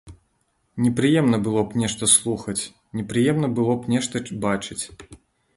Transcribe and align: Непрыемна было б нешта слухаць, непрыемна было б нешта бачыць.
Непрыемна 0.85 1.37
было 1.49 1.61
б 1.73 1.77
нешта 1.83 2.09
слухаць, 2.15 2.57
непрыемна 3.01 3.53
было 3.61 3.79
б 3.85 3.97
нешта 3.97 4.27
бачыць. 4.49 4.83